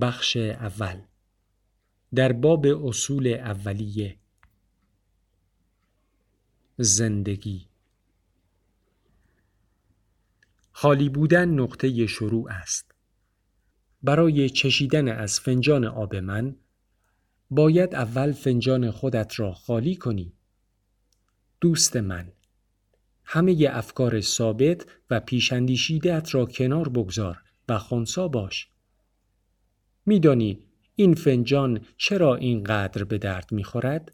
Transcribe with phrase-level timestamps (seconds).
[0.00, 1.00] بخش اول.
[2.14, 4.16] در باب اصول اولیه.
[6.76, 7.66] زندگی.
[10.72, 12.94] خالی بودن نقطه شروع است.
[14.02, 16.56] برای چشیدن از فنجان آب من
[17.50, 20.32] باید اول فنجان خودت را خالی کنی.
[21.60, 22.32] دوست من
[23.24, 28.68] همه افکار ثابت و پیشندیشیدت را کنار بگذار و خونسا باش.
[30.06, 30.62] میدانی
[30.96, 34.12] این فنجان چرا اینقدر به درد می‌خورد؟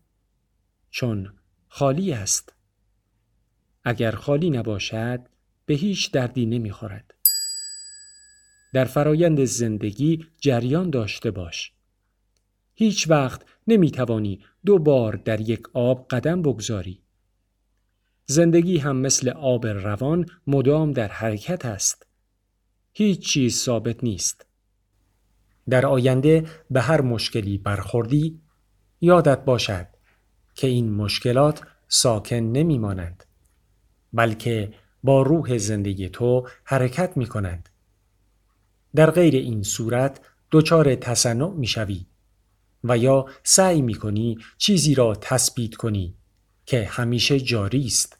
[0.91, 1.33] چون
[1.69, 2.55] خالی است.
[3.85, 5.21] اگر خالی نباشد
[5.67, 7.15] به هیچ دردی نمی‌خورد.
[8.73, 11.73] در فرایند زندگی جریان داشته باش.
[12.75, 17.03] هیچ وقت نمی‌توانی دو بار در یک آب قدم بگذاری.
[18.27, 22.07] زندگی هم مثل آب روان مدام در حرکت است.
[22.93, 24.46] هیچ چیز ثابت نیست.
[25.69, 28.41] در آینده به هر مشکلی برخوردی
[29.01, 29.87] یادت باشد
[30.55, 33.25] که این مشکلات ساکن نمی مانند
[34.13, 37.69] بلکه با روح زندگی تو حرکت می کنند.
[38.95, 42.07] در غیر این صورت دچار تصنع می شوی
[42.85, 46.15] و یا سعی می کنی چیزی را تثبیت کنی
[46.67, 48.19] که همیشه جاری است.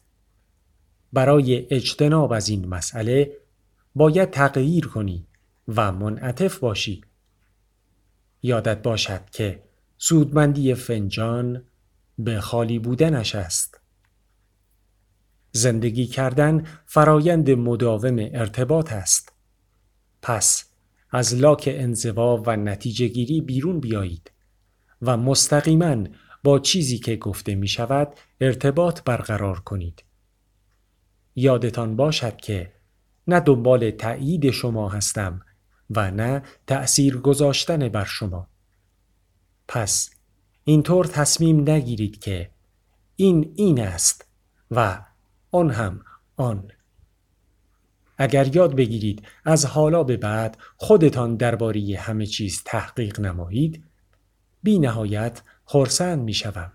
[1.13, 3.37] برای اجتناب از این مسئله
[3.95, 5.27] باید تغییر کنی
[5.67, 7.01] و منعطف باشی.
[8.41, 9.63] یادت باشد که
[9.97, 11.63] سودمندی فنجان
[12.19, 13.81] به خالی بودنش است.
[15.51, 19.33] زندگی کردن فرایند مداوم ارتباط است.
[20.21, 20.69] پس
[21.11, 24.31] از لاک انزوا و نتیجه گیری بیرون بیایید
[25.01, 26.03] و مستقیما
[26.43, 30.03] با چیزی که گفته می شود ارتباط برقرار کنید.
[31.35, 32.73] یادتان باشد که
[33.27, 35.41] نه دنبال تایید شما هستم
[35.89, 38.47] و نه تأثیر گذاشتن بر شما.
[39.67, 40.09] پس
[40.63, 42.51] اینطور تصمیم نگیرید که
[43.15, 44.27] این این است
[44.71, 45.05] و
[45.51, 46.01] آن هم
[46.35, 46.71] آن.
[48.17, 53.83] اگر یاد بگیرید از حالا به بعد خودتان درباره همه چیز تحقیق نمایید
[54.63, 56.71] بی نهایت خورسند می شوم.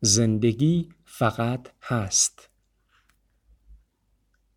[0.00, 2.48] زندگی فقط هست.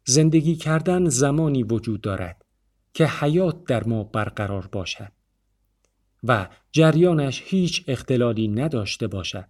[0.05, 2.45] زندگی کردن زمانی وجود دارد
[2.93, 5.11] که حیات در ما برقرار باشد
[6.23, 9.49] و جریانش هیچ اختلالی نداشته باشد.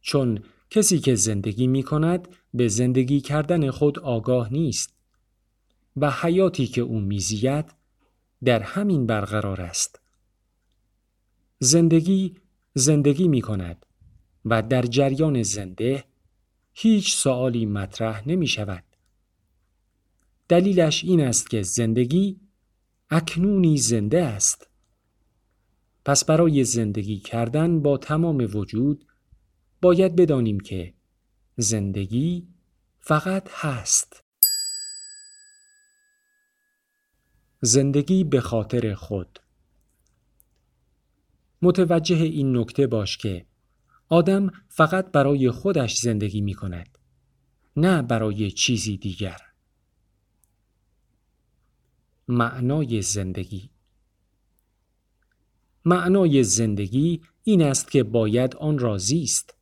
[0.00, 4.94] چون کسی که زندگی می کند به زندگی کردن خود آگاه نیست
[5.96, 7.74] و حیاتی که او میزید
[8.44, 10.00] در همین برقرار است.
[11.58, 12.36] زندگی
[12.74, 13.86] زندگی می کند
[14.44, 16.04] و در جریان زنده
[16.72, 18.84] هیچ سوالی مطرح نمی شود.
[20.48, 22.40] دلیلش این است که زندگی
[23.10, 24.68] اکنونی زنده است.
[26.04, 29.06] پس برای زندگی کردن با تمام وجود
[29.82, 30.94] باید بدانیم که
[31.56, 32.48] زندگی
[33.00, 34.22] فقط هست.
[37.60, 39.38] زندگی به خاطر خود
[41.62, 43.46] متوجه این نکته باش که
[44.08, 46.98] آدم فقط برای خودش زندگی می کند
[47.76, 49.36] نه برای چیزی دیگر
[52.32, 53.70] معنای زندگی.
[55.84, 59.54] معنای زندگی این است که باید آن را زیست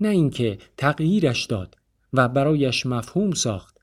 [0.00, 1.78] نه اینکه تغییرش داد
[2.12, 3.80] و برایش مفهوم ساخت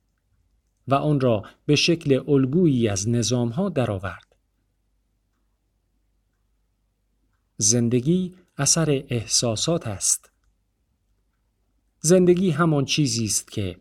[0.87, 4.35] و آن را به شکل الگویی از نظامها درآورد.
[7.57, 10.31] زندگی اثر احساسات است.
[11.99, 13.79] زندگی همان چیزی است که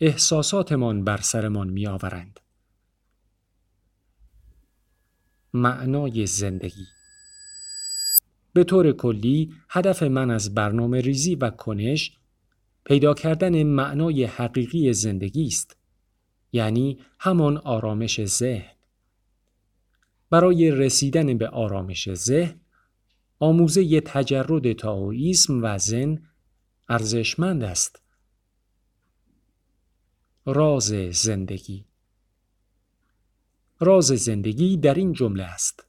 [0.00, 2.40] احساساتمان بر سرمان میآورند.
[5.54, 6.86] معنای زندگی.
[8.52, 12.16] به طور کلی هدف من از برنامه ریزی و کنش
[12.84, 15.76] پیدا کردن معنای حقیقی زندگی است
[16.52, 18.74] یعنی همان آرامش ذهن.
[20.30, 22.60] برای رسیدن به آرامش ذهن
[23.38, 26.22] آموزه تجرد تاویسم و زن
[26.88, 28.02] ارزشمند است.
[30.46, 31.84] راز زندگی
[33.84, 35.84] راز زندگی در این جمله است.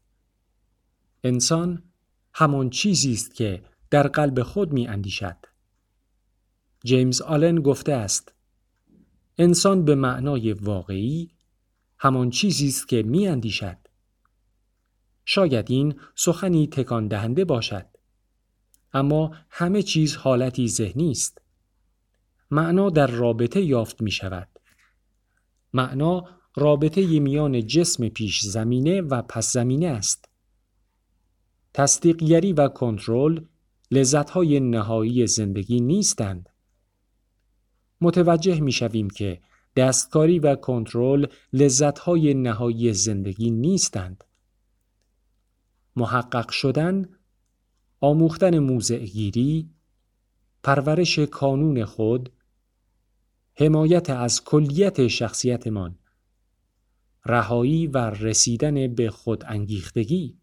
[1.24, 1.84] انسان
[2.34, 5.38] همان چیزی است که در قلب خود می اندیشد
[6.84, 8.34] جیمز آلن گفته است
[9.38, 11.32] انسان به معنای واقعی
[11.98, 13.78] همان چیزی است که می اندیشد
[15.26, 17.86] شاید این سخنی تکان دهنده باشد
[18.94, 21.42] اما همه چیز حالتی ذهنی است.
[22.52, 24.48] معنا در رابطه یافت می شود
[25.74, 30.30] معنا رابطه میان جسم پیش زمینه و پس زمینه است.
[31.74, 33.40] تصدیقگری و کنترل
[33.92, 36.50] لذتهای نهایی زندگی نیستند.
[38.02, 39.42] متوجه می شویم که
[39.76, 44.24] دستکاری و کنترل لذتهای نهایی زندگی نیستند.
[45.96, 47.06] محقق شدن،
[48.02, 49.70] آموختن موزعگیری،
[50.64, 52.32] پرورش کانون خود،
[53.54, 55.98] حمایت از کلیت شخصیتمان،
[57.26, 60.38] رهایی و رسیدن به خود انگیختگی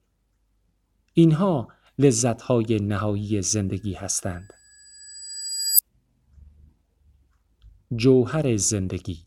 [1.12, 1.68] اینها
[1.98, 4.52] لذتهای نهایی زندگی هستند.
[7.96, 9.26] جوهر زندگی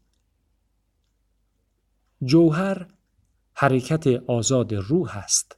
[2.24, 2.88] جوهر
[3.54, 5.58] حرکت آزاد روح است.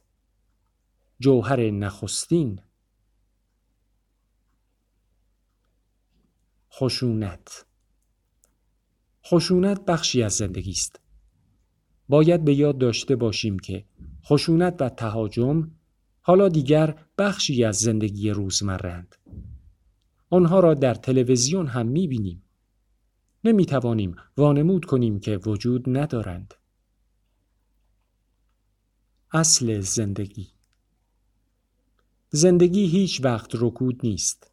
[1.20, 2.60] جوهر نخستین
[6.72, 7.66] خشونت
[9.24, 11.00] خشونت بخشی از زندگی است.
[12.08, 13.84] باید به یاد داشته باشیم که
[14.24, 15.70] خشونت و تهاجم
[16.20, 19.16] حالا دیگر بخشی از زندگی روزمرند.
[20.30, 22.42] آنها را در تلویزیون هم می‌بینیم.
[23.44, 26.54] نمی توانیم وانمود کنیم که وجود ندارند.
[29.32, 30.48] اصل زندگی
[32.30, 34.50] زندگی هیچ وقت رکود نیست.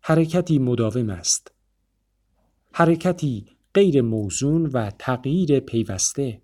[0.00, 1.52] حرکتی مداوم است.
[2.72, 6.43] حرکتی غیر موزون و تغییر پیوسته.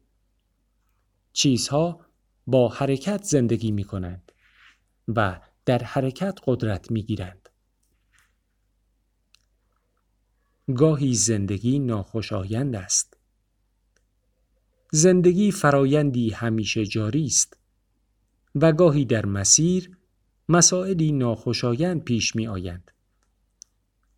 [1.33, 2.01] چیزها
[2.47, 4.33] با حرکت زندگی می کنند
[5.09, 7.49] و در حرکت قدرت می گیرند.
[10.75, 13.17] گاهی زندگی ناخوشایند است.
[14.93, 17.57] زندگی فرایندی همیشه جاری است
[18.55, 19.97] و گاهی در مسیر
[20.49, 22.91] مسائلی ناخوشایند پیش می آیند.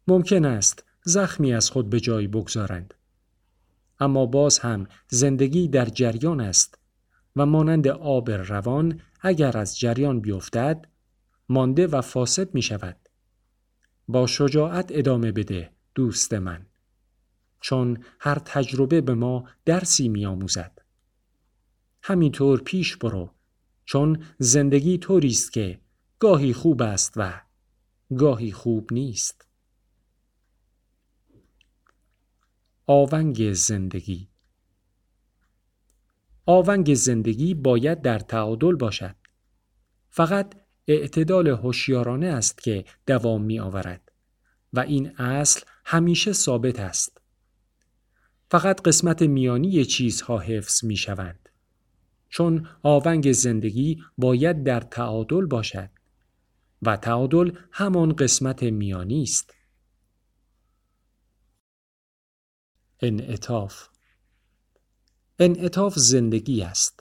[0.09, 2.95] ممکن است زخمی از خود به جای بگذارند.
[4.01, 6.79] اما باز هم زندگی در جریان است
[7.37, 10.89] و مانند آب روان اگر از جریان بیفتد
[11.49, 12.97] مانده و فاسد می شود.
[14.09, 16.67] با شجاعت ادامه بده دوست من
[17.61, 20.79] چون هر تجربه به ما درسی می آموزد.
[22.03, 23.31] همینطور پیش برو
[23.85, 25.81] چون زندگی طوری است که
[26.19, 27.41] گاهی خوب است و
[28.17, 29.47] گاهی خوب نیست.
[32.87, 34.29] آونگ زندگی
[36.47, 39.15] آونگ زندگی باید در تعادل باشد.
[40.11, 40.55] فقط
[40.89, 44.13] اعتدال هوشیارانه است که دوام می آورد
[44.73, 47.21] و این اصل همیشه ثابت است.
[48.51, 51.49] فقط قسمت میانی چیزها حفظ می شوند.
[52.29, 55.91] چون آونگ زندگی باید در تعادل باشد
[56.83, 59.55] و تعادل همان قسمت میانی است.
[63.01, 63.89] انعطاف
[65.45, 67.01] انعطاف زندگی است.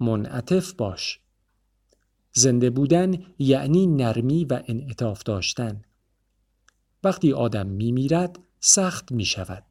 [0.00, 1.20] منعطف باش.
[2.32, 5.82] زنده بودن یعنی نرمی و انعطاف داشتن.
[7.04, 9.64] وقتی آدم می میرد سخت می شود.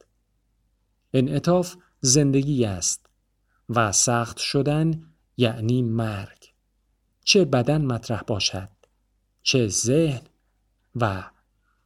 [1.13, 3.09] انعطاف زندگی است
[3.69, 5.03] و سخت شدن
[5.37, 6.53] یعنی مرگ.
[7.23, 8.69] چه بدن مطرح باشد،
[9.41, 10.21] چه ذهن
[10.95, 11.23] و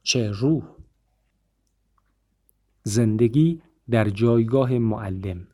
[0.02, 0.64] چه روح.
[2.82, 5.48] زندگی در جایگاه معلم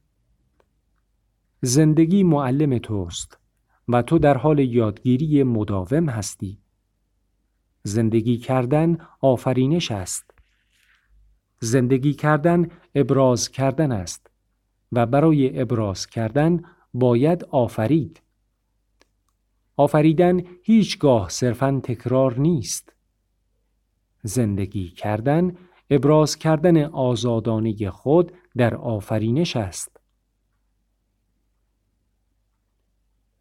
[1.63, 3.39] زندگی معلم توست
[3.89, 6.59] و تو در حال یادگیری مداوم هستی.
[7.83, 10.31] زندگی کردن آفرینش است.
[11.61, 14.31] زندگی کردن ابراز کردن است
[14.93, 16.63] و برای ابراز کردن
[16.95, 18.23] باید آفرید.
[19.77, 22.93] آفریدن هیچگاه صرفا تکرار نیست.
[24.23, 25.57] زندگی کردن
[25.91, 29.98] ابراز کردن آزادانه خود در آفرینش است.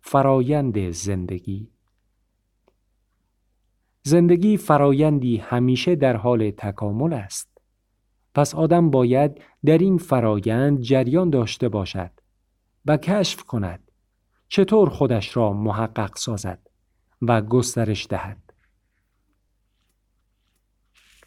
[0.10, 1.72] فرایند زندگی
[4.04, 7.58] زندگی فرایندی همیشه در حال تکامل است.
[8.36, 12.12] پس آدم باید در این فرایند جریان داشته باشد
[12.86, 13.92] و کشف کند
[14.48, 16.70] چطور خودش را محقق سازد
[17.22, 18.54] و گسترش دهد.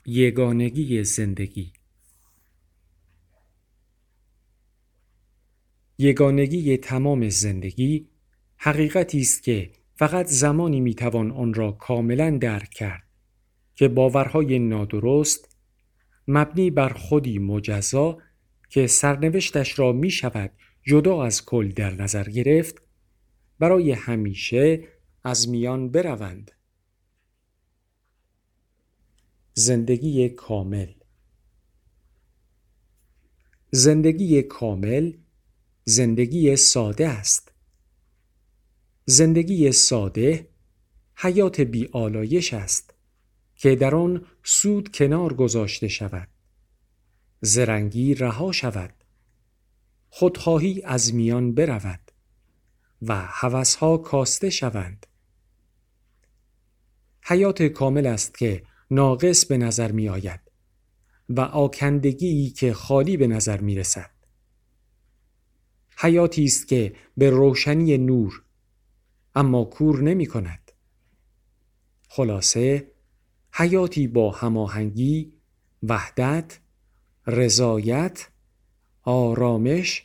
[0.07, 1.73] یگانگی زندگی
[5.99, 8.10] یگانگی تمام زندگی
[8.63, 13.03] حقیقتی است که فقط زمانی می‌توان آن را کاملا درک کرد
[13.75, 15.57] که باورهای نادرست
[16.29, 18.19] مبنی بر خودی مجزا
[18.69, 20.53] که سرنوشتش را می شود
[20.83, 22.83] جدا از کل در نظر گرفت
[23.59, 24.89] برای همیشه
[25.25, 26.51] از میان بروند.
[29.55, 30.93] زندگی کامل
[33.71, 35.13] زندگی کامل
[35.85, 37.50] زندگی ساده است.
[39.11, 40.49] زندگی ساده
[41.17, 42.95] حیات بی آلایش است
[43.55, 46.29] که در آن سود کنار گذاشته شود.
[47.41, 48.95] زرنگی رها شود.
[50.09, 52.13] خودخواهی از میان برود
[53.03, 55.07] و هوسها کاسته شوند.
[57.23, 60.41] حیات کامل است که ناقص به نظر می آید
[61.29, 64.11] و آکندگی که خالی به نظر می رسد.
[65.97, 68.45] حیاتی است که به روشنی نور
[69.35, 70.73] اما کور نمی کند.
[72.09, 72.93] خلاصه
[73.53, 75.33] حیاتی با هماهنگی،
[75.83, 76.61] وحدت،
[77.27, 78.29] رضایت،
[79.03, 80.03] آرامش،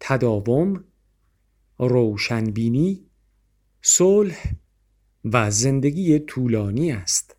[0.00, 0.84] تداوم،
[1.78, 3.06] روشنبینی،
[3.82, 4.52] صلح
[5.24, 7.36] و زندگی طولانی است.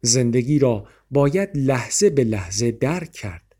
[0.00, 3.56] زندگی را باید لحظه به لحظه درک کرد.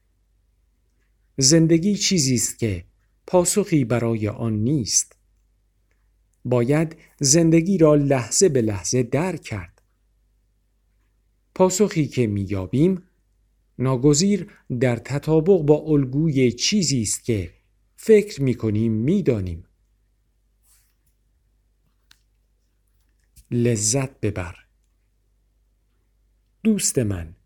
[1.36, 2.84] زندگی چیزی است که
[3.26, 5.16] پاسخی برای آن نیست.
[6.44, 9.82] باید زندگی را لحظه به لحظه درک کرد.
[11.54, 13.02] پاسخی که میابیم
[13.78, 17.54] ناگزیر در تطابق با الگوی چیزی است که
[17.96, 19.64] فکر می‌کنیم می‌دانیم.
[23.50, 24.54] لذت ببر
[26.62, 27.36] دوست من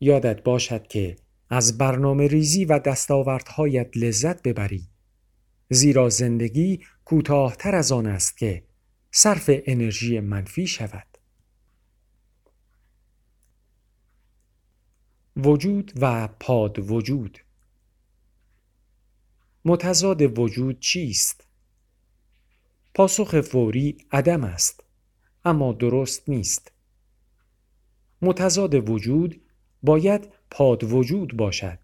[0.00, 1.16] یادت باشد که
[1.50, 4.88] از برنامه ریزی و دستاوردهایت لذت ببری.
[5.70, 8.64] زیرا زندگی کوتاهتر از آن است که
[9.10, 11.06] صرف انرژی منفی شود.
[15.36, 17.38] وجود و پاد وجود
[19.64, 21.46] متضاد وجود چیست؟
[22.94, 24.84] پاسخ فوری عدم است
[25.44, 26.72] اما درست نیست.
[28.22, 29.40] متضاد وجود
[29.86, 31.78] باید پاد وجود باشد.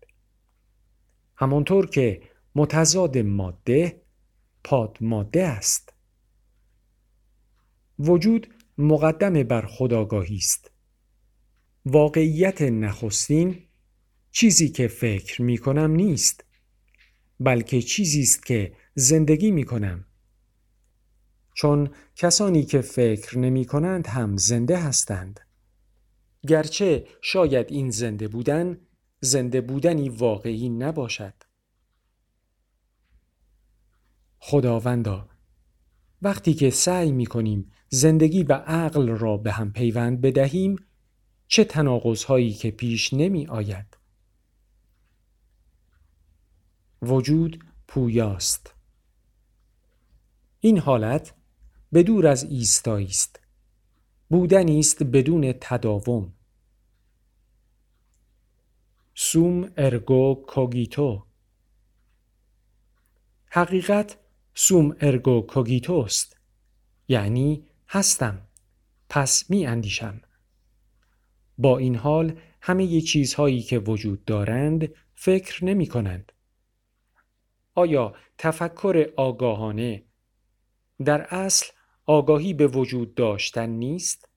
[1.37, 2.23] همانطور که
[2.55, 4.03] متضاد ماده
[4.65, 5.93] پاد ماده است.
[7.99, 10.71] وجود مقدم بر خداگاهی است.
[11.87, 13.63] واقعیت نخستین
[14.31, 16.45] چیزی که فکر می کنم نیست
[17.41, 20.05] بلکه چیزی است که زندگی می کنم.
[21.55, 25.41] چون کسانی که فکر نمی کنند هم زنده هستند.
[26.49, 28.81] گرچه شاید این زنده بودن
[29.21, 31.35] زنده بودنی واقعی نباشد.
[34.39, 35.29] خداوندا
[36.23, 40.77] وقتی که سعی می کنیم زندگی و عقل را به هم پیوند بدهیم
[41.47, 43.99] چه تناقض هایی که پیش نمی آید
[47.03, 48.75] وجود پویاست.
[50.61, 51.35] این حالت
[51.93, 53.42] به دور از ایستایی است.
[54.33, 56.33] بودنی است بدون تداوم.
[59.15, 61.27] sum ergo cogito
[63.51, 64.17] حقیقت
[64.55, 66.37] sum ergo cogito ست
[67.09, 68.49] یعنی هستم.
[69.09, 70.21] پس می اندیشم.
[71.59, 76.33] با این حال همه ی چیزهایی که وجود دارند فکر نمی کنند.
[77.75, 80.05] آیا تفکر آگاهانه
[81.05, 81.67] در اصل
[82.07, 84.29] آگاهی به وجود داشتن نیست؟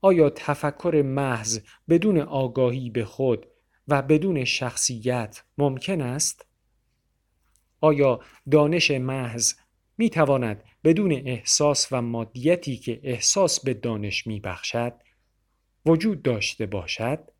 [0.00, 3.46] آیا تفکر محض بدون آگاهی به خود
[3.88, 6.46] و بدون شخصیت ممکن است؟
[7.80, 9.54] آیا دانش محض
[9.98, 14.92] می تواند بدون احساس و مادیتی که احساس به دانش می بخشد
[15.86, 17.30] وجود داشته باشد؟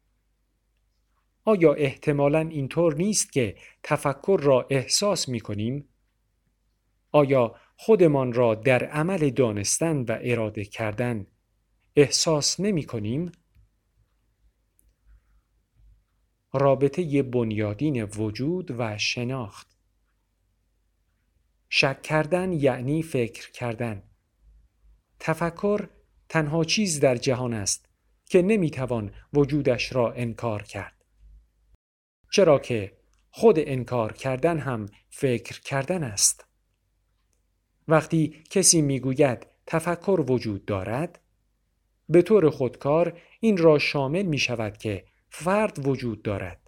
[1.44, 5.88] آیا احتمالا اینطور نیست که تفکر را احساس می کنیم؟
[7.12, 11.26] آیا خودمان را در عمل دانستن و اراده کردن
[11.96, 13.32] احساس نمی کنیم؟
[16.52, 19.78] رابطه بنیادین وجود و شناخت.
[21.68, 24.02] شک کردن یعنی فکر کردن.
[25.20, 25.88] تفکر
[26.28, 27.88] تنها چیز در جهان است
[28.24, 31.04] که نمی‌توان وجودش را انکار کرد.
[32.32, 32.98] چرا که
[33.30, 36.51] خود انکار کردن هم فکر کردن است.
[37.92, 41.18] وقتی کسی می‌گوید تفکر وجود دارد
[42.08, 46.60] به طور خودکار این را شامل می شود که فرد وجود دارد.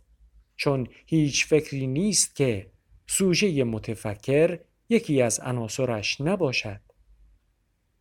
[0.57, 2.71] چون هیچ فکری نیست که
[3.07, 6.81] سوژه متفکر یکی از عناصرش نباشد.